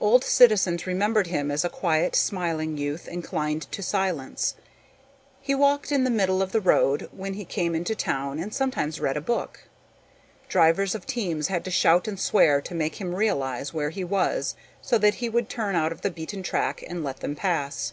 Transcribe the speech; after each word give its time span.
Old 0.00 0.24
citizens 0.24 0.84
remembered 0.84 1.28
him 1.28 1.48
as 1.48 1.64
a 1.64 1.68
quiet, 1.68 2.16
smiling 2.16 2.76
youth 2.76 3.06
inclined 3.06 3.70
to 3.70 3.84
silence. 3.84 4.56
He 5.40 5.54
walked 5.54 5.92
in 5.92 6.02
the 6.02 6.10
middle 6.10 6.42
of 6.42 6.50
the 6.50 6.60
road 6.60 7.08
when 7.12 7.34
he 7.34 7.44
came 7.44 7.76
into 7.76 7.94
town 7.94 8.40
and 8.40 8.52
sometimes 8.52 8.98
read 8.98 9.16
a 9.16 9.20
book. 9.20 9.68
Drivers 10.48 10.96
of 10.96 11.06
teams 11.06 11.46
had 11.46 11.64
to 11.66 11.70
shout 11.70 12.08
and 12.08 12.18
swear 12.18 12.60
to 12.60 12.74
make 12.74 13.00
him 13.00 13.14
realize 13.14 13.72
where 13.72 13.90
he 13.90 14.02
was 14.02 14.56
so 14.82 14.98
that 14.98 15.14
he 15.22 15.28
would 15.28 15.48
turn 15.48 15.76
out 15.76 15.92
of 15.92 16.00
the 16.00 16.10
beaten 16.10 16.42
track 16.42 16.82
and 16.88 17.04
let 17.04 17.20
them 17.20 17.36
pass. 17.36 17.92